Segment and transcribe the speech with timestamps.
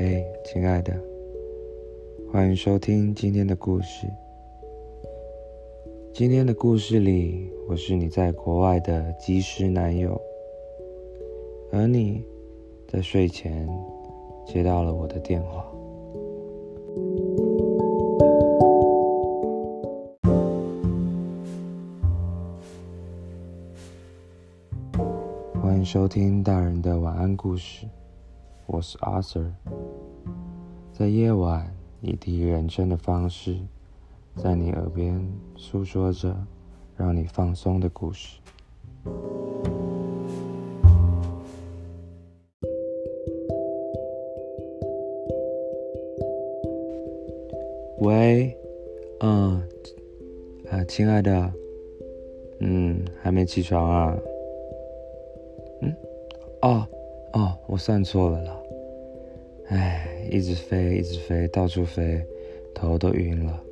[0.00, 0.96] 嘿，亲爱的，
[2.30, 4.06] 欢迎收听今天的故事。
[6.14, 10.16] 今天的故事里，我是你在国外的机师男友，
[11.72, 12.24] 而你
[12.86, 13.68] 在睡前
[14.46, 15.66] 接到了我的电话。
[25.60, 27.84] 欢迎收听大人的晚安故事，
[28.70, 29.50] 我是 Arthur，
[30.92, 33.56] 在夜晚以第一人称的方式。
[34.36, 36.36] 在你耳边诉说着
[36.94, 38.38] 让你放松的故事。
[48.00, 48.54] 喂，
[49.20, 49.66] 嗯，
[50.70, 51.52] 啊，亲爱的，
[52.60, 54.14] 嗯，还没起床啊？
[55.80, 55.96] 嗯，
[56.60, 56.86] 哦，
[57.32, 58.57] 哦，我算错了啦。
[59.68, 62.22] 哎，一直飞，一直飞，到处飞，
[62.74, 63.62] 头都晕了。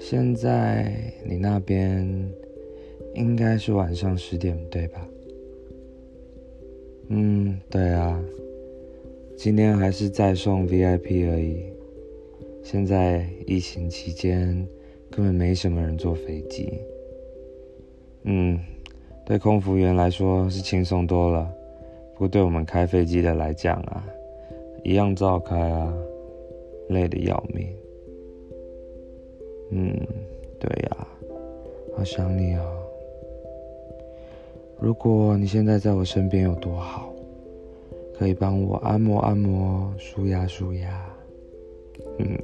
[0.00, 0.92] 现在
[1.24, 2.06] 你那边
[3.14, 5.08] 应该是晚上十点对吧？
[7.08, 8.22] 嗯，对啊，
[9.36, 11.64] 今天还是在送 VIP 而已。
[12.62, 14.66] 现在疫情期间
[15.10, 16.72] 根本没什么人坐飞机。
[18.24, 18.58] 嗯，
[19.24, 21.48] 对空服员来说是轻松多了，
[22.14, 24.04] 不过对我们开飞机的来讲啊，
[24.82, 25.92] 一样照开啊，
[26.88, 27.66] 累得要命。
[29.70, 29.92] 嗯，
[30.60, 31.08] 对呀，
[31.96, 32.82] 好想你哦。
[34.78, 37.12] 如果你现在在我身边有多好，
[38.14, 41.16] 可以帮我按摩按摩、舒压舒压。
[42.18, 42.38] 嗯，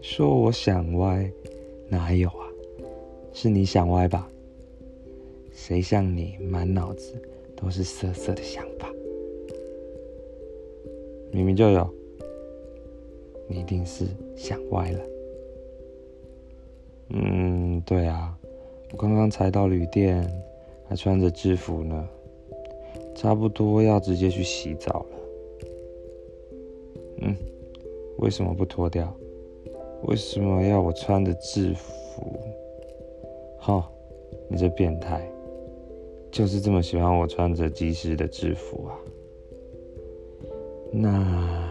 [0.00, 1.30] 说我想歪，
[1.88, 2.46] 哪有啊？
[3.32, 4.28] 是你想歪吧？
[5.52, 7.20] 谁像你满脑子
[7.56, 8.91] 都是色色的想法？
[11.32, 11.88] 明明就有。
[13.48, 14.06] 你一定是
[14.36, 15.00] 想歪了。
[17.08, 18.38] 嗯，对啊，
[18.92, 20.26] 我刚刚才到旅店，
[20.88, 22.08] 还穿着制服呢，
[23.14, 25.16] 差不多要直接去洗澡了。
[27.22, 27.36] 嗯，
[28.18, 29.12] 为什么不脱掉？
[30.04, 32.38] 为什么要我穿着制服？
[33.58, 33.90] 哈，
[34.48, 35.30] 你这变态，
[36.30, 38.98] 就是这么喜欢我穿着机师的制服啊？
[40.92, 41.68] 那。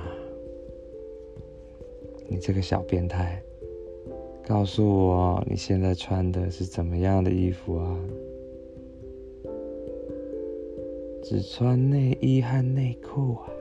[2.27, 3.43] 你这个小变态，
[4.47, 7.99] 告诉我你现在穿的是怎么样的衣服啊？
[11.21, 13.51] 只穿内衣和内裤啊？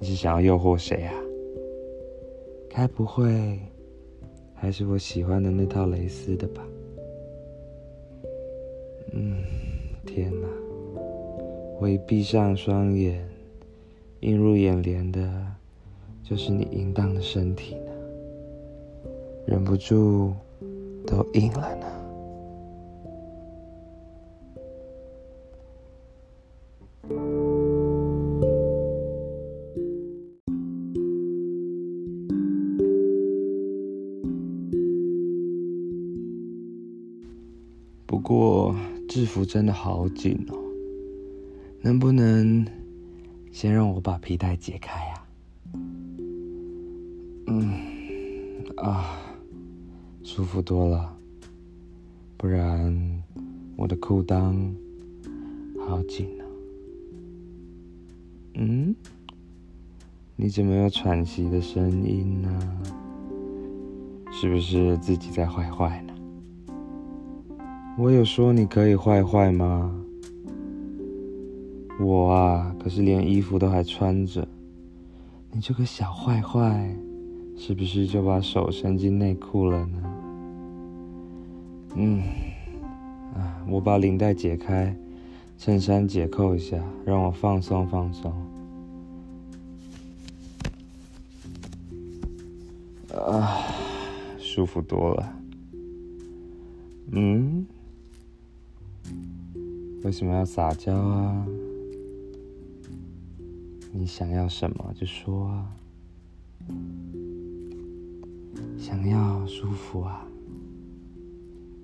[0.00, 1.14] 你是想要诱惑谁啊？
[2.68, 3.56] 该不会
[4.52, 6.66] 还是我喜欢的那套蕾丝的吧？
[9.12, 9.44] 嗯，
[10.04, 10.48] 天哪！
[11.80, 13.24] 我一闭上双眼，
[14.20, 15.46] 映入眼帘的。
[16.22, 17.90] 就是你淫荡的身体呢，
[19.46, 20.32] 忍不住
[21.04, 21.86] 都硬了呢。
[38.06, 38.72] 不过
[39.08, 40.54] 制服真的好紧哦，
[41.82, 42.64] 能不能
[43.50, 45.26] 先让我把皮带解开啊？
[47.46, 49.18] 嗯，啊，
[50.22, 51.16] 舒服多了。
[52.36, 53.22] 不然
[53.76, 54.72] 我的裤裆
[55.78, 56.42] 好紧啊。
[58.54, 58.94] 嗯，
[60.36, 62.82] 你怎么有喘息的声音呢？
[64.32, 66.14] 是不是自己在坏坏呢？
[67.98, 69.99] 我有说你可以坏坏吗？
[72.02, 74.48] 我啊，可是连衣服都还穿着。
[75.52, 76.96] 你这个小坏坏！
[77.56, 80.02] 是不是就把手伸进内裤了呢？
[81.96, 82.22] 嗯，
[83.34, 84.96] 啊，我把领带解开，
[85.58, 88.32] 衬衫解扣一下，让我放松放松。
[93.14, 93.58] 啊，
[94.38, 95.32] 舒服多了。
[97.12, 97.66] 嗯，
[100.02, 101.46] 为什么要撒娇啊？
[103.92, 105.76] 你想要什么就说啊。
[108.78, 110.26] 想要舒服啊，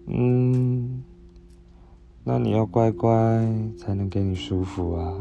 [0.06, 1.02] 嗯，
[2.24, 3.10] 那你要乖乖
[3.76, 5.14] 才能给你舒服啊。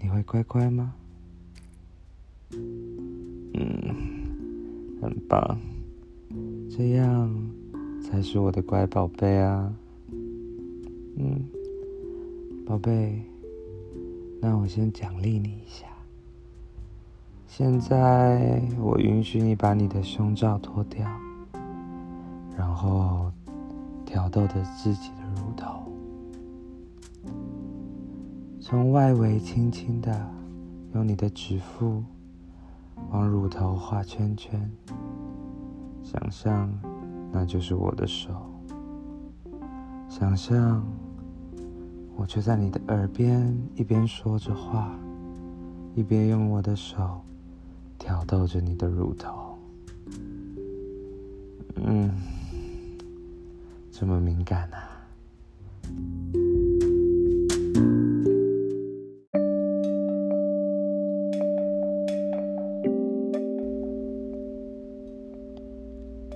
[0.00, 0.94] 你会乖乖吗？
[2.52, 3.84] 嗯，
[5.00, 5.58] 很棒，
[6.70, 7.34] 这样
[8.02, 9.74] 才是我的乖宝贝啊。
[11.16, 11.44] 嗯，
[12.66, 13.22] 宝贝，
[14.40, 15.86] 那我先奖励你一下。
[17.46, 21.06] 现在我允许你把你的胸罩脱掉，
[22.56, 23.30] 然后
[24.06, 25.82] 挑逗着自己的乳头，
[28.60, 30.30] 从外围轻轻的
[30.94, 32.02] 用你的指腹
[33.10, 34.70] 往乳头画圈圈，
[36.02, 36.72] 想象
[37.32, 38.30] 那就是我的手，
[40.08, 40.82] 想象
[42.20, 44.94] 我就在你的耳边一边说着话，
[45.94, 47.22] 一边用我的手。
[47.98, 49.58] 挑逗着你的乳头，
[51.76, 52.10] 嗯，
[53.90, 54.88] 这么敏感啊！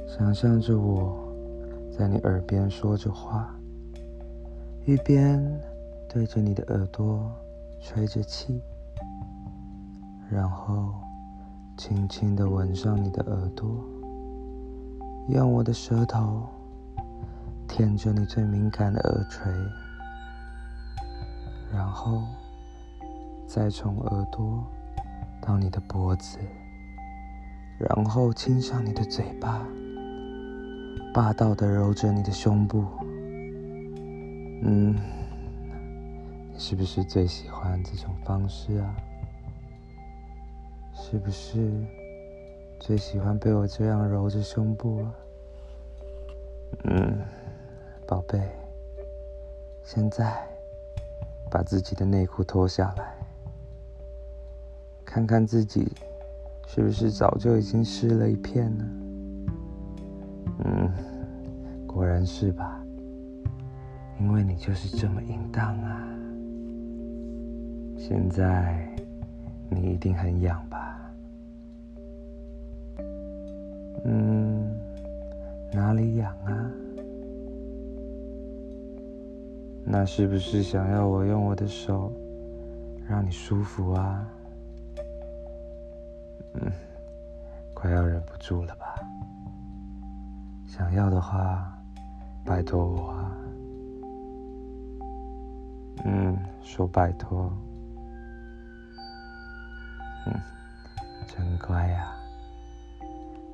[0.06, 1.34] 想象着我
[1.90, 3.58] 在你耳边说着话，
[4.84, 5.42] 一边
[6.14, 7.28] 对着你的耳朵
[7.80, 8.62] 吹着气，
[10.30, 10.94] 然后。
[11.76, 13.68] 轻轻的吻上你的耳朵，
[15.26, 16.46] 用我的舌头
[17.66, 19.52] 舔着你最敏感的耳垂，
[21.72, 22.22] 然后
[23.48, 24.64] 再从耳朵
[25.40, 26.38] 到你的脖子，
[27.76, 29.66] 然后亲上你的嘴巴，
[31.12, 32.84] 霸道的揉着你的胸部。
[34.62, 34.94] 嗯，
[36.54, 38.94] 你是不是最喜欢这种方式啊？
[40.94, 41.68] 是不是
[42.78, 45.14] 最喜欢被我这样揉着胸部啊？
[46.84, 47.18] 嗯，
[48.06, 48.40] 宝贝，
[49.82, 50.32] 现在
[51.50, 53.14] 把自己的内裤脱下来，
[55.04, 55.90] 看看自己
[56.68, 58.84] 是不是早就已经湿了一片呢？
[60.64, 60.88] 嗯，
[61.84, 62.80] 果然是吧，
[64.20, 66.10] 因为你就是这么淫荡啊！
[68.06, 68.86] 现在
[69.70, 71.10] 你一定很痒吧？
[74.04, 74.78] 嗯，
[75.72, 76.70] 哪里痒啊？
[79.86, 82.12] 那是不是想要我用我的手
[83.08, 84.28] 让你舒服啊？
[86.56, 86.70] 嗯，
[87.72, 88.96] 快要忍不住了吧？
[90.66, 91.74] 想要的话，
[92.44, 93.32] 拜托我啊！
[96.04, 97.50] 嗯，说拜托。
[100.26, 100.40] 嗯，
[101.26, 102.10] 真乖呀。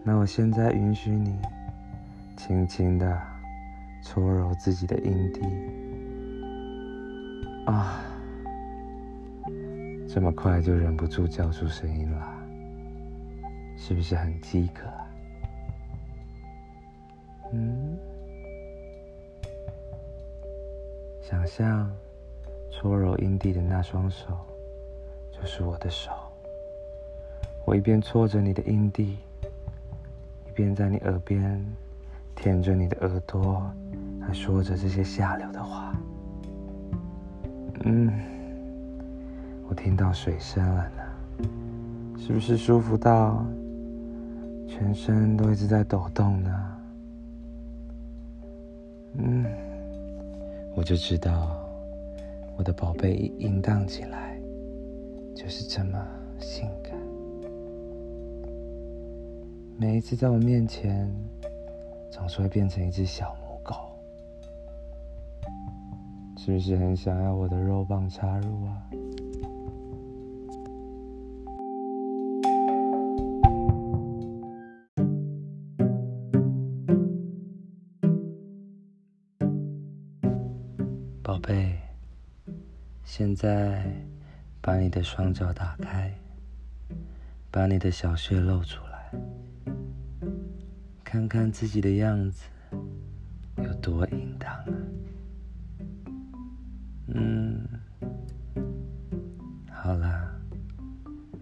[0.02, 1.38] 那我现在允许你
[2.36, 3.20] 轻轻的
[4.02, 5.40] 搓揉自己的阴蒂
[7.66, 8.00] 啊，
[10.08, 12.26] 这么快就忍不住叫出声音了，
[13.76, 14.86] 是不是很饥渴？
[17.52, 17.98] 嗯，
[21.20, 21.90] 想象
[22.70, 24.38] 搓揉阴蒂的那双手
[25.30, 26.10] 就是我的手，
[27.70, 29.16] 我一边搓着你的阴蒂。
[30.48, 31.64] 一边在你耳边
[32.34, 33.64] 舔着你的耳朵，
[34.20, 35.94] 还说着这些下流的话。
[37.84, 38.12] 嗯，
[39.68, 41.46] 我听到水声了呢，
[42.18, 43.46] 是不是舒服到
[44.66, 46.76] 全身都一直在抖动呢？
[49.14, 49.44] 嗯，
[50.74, 51.56] 我就知道
[52.56, 54.36] 我的宝贝一淫荡起来
[55.36, 56.04] 就是这么
[56.40, 56.99] 性感。
[59.82, 61.10] 每一次在我面前，
[62.10, 63.74] 总是会变成一只小母狗，
[66.36, 68.76] 是不是很想要我的肉棒插入啊，
[81.22, 81.78] 宝贝？
[83.02, 83.82] 现在
[84.60, 86.12] 把你的双脚打开，
[87.50, 88.90] 把你的小穴露出来。
[91.10, 92.44] 看看自己的样子
[93.56, 94.70] 有多淫荡啊！
[97.08, 97.66] 嗯，
[99.68, 100.32] 好啦，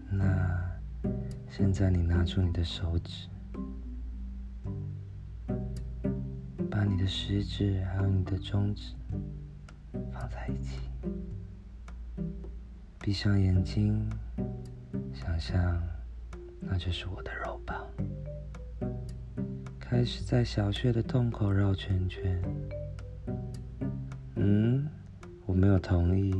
[0.09, 0.59] 那
[1.51, 3.27] 现在你拿出你的手指，
[6.71, 8.95] 把你的食指还有你的中指
[10.11, 10.79] 放在一起，
[12.99, 14.03] 闭上眼睛，
[15.13, 15.79] 想象
[16.59, 17.38] 那就是我的。
[19.89, 22.39] 开始在小穴的洞口绕圈圈。
[24.35, 24.87] 嗯，
[25.47, 26.31] 我没有同意，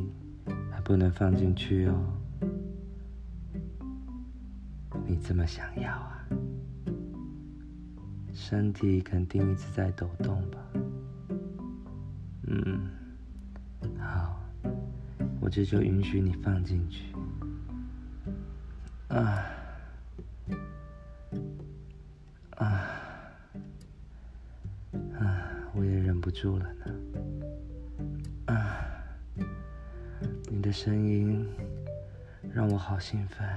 [0.69, 2.13] 还不能放进去哦。
[5.07, 6.27] 你这么想要啊？
[8.35, 10.59] 身体肯定一直在抖动吧？
[12.45, 12.87] 嗯，
[13.97, 14.39] 好，
[15.41, 17.11] 我我这就允许你放进去。
[19.07, 19.17] 啊
[22.51, 22.98] 啊啊！
[26.29, 26.93] 不住了呢。
[28.53, 28.85] 啊，
[30.47, 31.43] 你的声音
[32.53, 33.47] 让我好兴奋。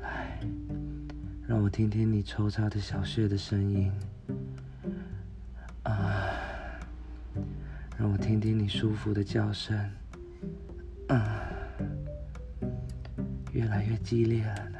[0.00, 0.38] 来，
[1.48, 3.92] 让我听听你抽插的小穴的声音。
[5.82, 6.30] 啊，
[7.98, 9.76] 让我听听你舒服的叫声。
[11.08, 11.42] 啊。
[13.50, 14.78] 越来越激烈了呢，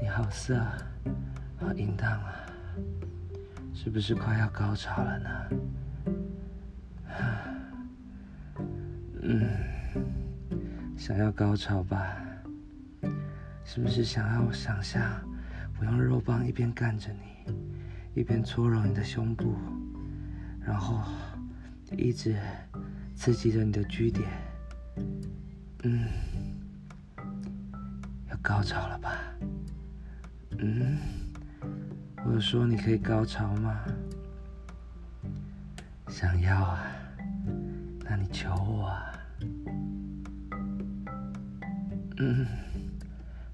[0.00, 0.56] 你好色，
[1.58, 2.47] 好淫荡啊，
[3.80, 5.28] 是不是快要高潮了呢？
[9.22, 9.48] 嗯，
[10.96, 12.16] 想要高潮吧？
[13.64, 15.00] 是不是想要我想象
[15.78, 19.54] 我用肉棒一边干着你，一边搓揉你的胸部，
[20.60, 21.00] 然后
[21.92, 22.36] 一直
[23.14, 24.28] 刺激着你的 G 点？
[25.84, 26.08] 嗯。
[28.28, 29.16] 要高潮了吧？
[30.58, 30.98] 嗯，
[32.30, 33.84] 我说你可以高潮吗？
[36.08, 36.86] 想要啊，
[38.04, 39.12] 那你求我啊。
[42.18, 42.46] 嗯，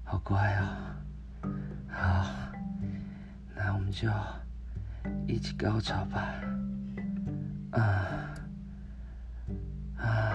[0.03, 0.95] 好乖啊。
[1.89, 2.25] 好，
[3.55, 4.07] 那我们就
[5.25, 6.35] 一起高潮吧。
[7.71, 7.81] 啊
[9.97, 10.34] 啊，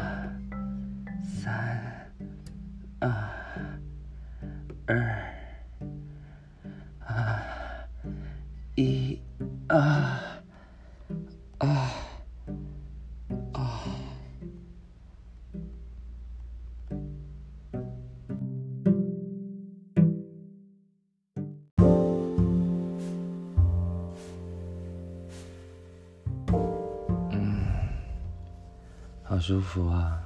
[29.40, 30.22] 好舒服啊，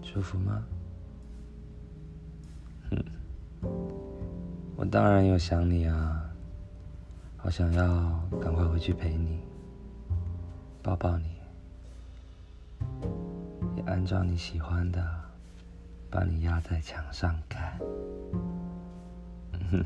[0.00, 0.64] 舒服吗？
[4.76, 6.24] 我当然有想你啊，
[7.36, 9.38] 好想要赶快回去陪你，
[10.82, 11.36] 抱抱你，
[13.76, 15.06] 也按照你喜欢的，
[16.08, 17.78] 把你压在墙上看。
[19.70, 19.84] 哼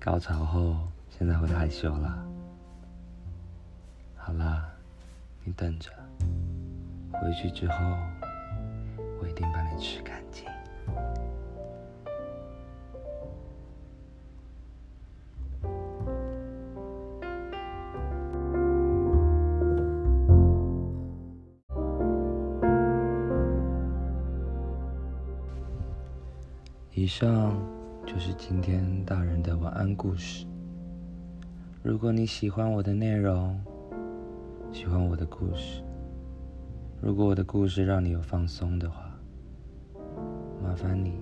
[0.00, 0.78] 高潮后，
[1.10, 2.26] 现在会害羞了。
[4.16, 4.66] 好啦，
[5.44, 5.92] 你等着，
[7.20, 7.76] 回去之后，
[9.20, 10.46] 我一定把你吃干净。
[26.92, 27.54] 以上
[28.06, 30.46] 就是今天大人的晚安故事。
[31.82, 33.60] 如果你喜欢我的内容，
[34.72, 35.82] 喜欢我的故事，
[37.00, 39.16] 如果我的故事让你有放松的话，
[40.62, 41.14] 麻烦你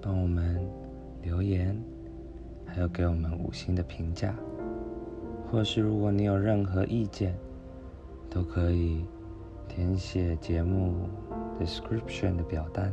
[0.00, 0.64] 帮我们
[1.22, 1.76] 留言，
[2.66, 4.34] 还有给我们五星的评价，
[5.50, 7.34] 或是如果你有任何意见，
[8.28, 9.04] 都可以
[9.66, 11.08] 填写节目
[11.58, 12.92] description 的表单。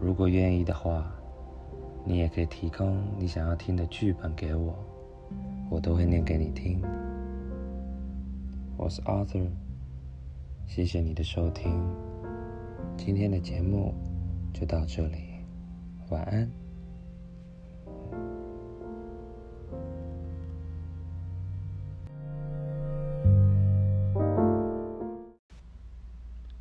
[0.00, 1.12] 如果愿意的话，
[2.04, 4.74] 你也可以提供你想要听的剧本给我，
[5.68, 6.80] 我都会念给你听。
[8.82, 9.46] 我是 Arthur，
[10.66, 11.70] 谢谢你的收听，
[12.96, 13.94] 今天的节目
[14.54, 15.18] 就到这里，
[16.08, 16.50] 晚安。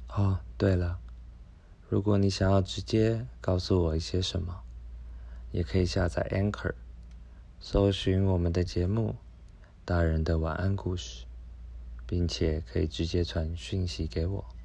[0.10, 1.00] 哦，对了。
[1.88, 4.54] 如果你想要直接告诉我一些什么，
[5.54, 6.74] 也可以下载 Anchor，
[7.62, 9.12] 搜寻我们的节目
[9.86, 11.24] 《大人的晚安故事》，
[12.10, 14.59] 并且可以直接传讯息给我。